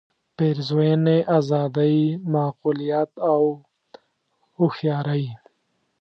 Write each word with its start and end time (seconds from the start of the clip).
پېرزوینې 0.37 1.17
آزادۍ 1.37 1.97
معقولیت 2.33 3.11
او 3.31 3.41
هوښیارۍ. 4.57 5.25